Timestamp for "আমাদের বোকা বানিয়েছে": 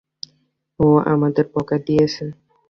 1.13-2.23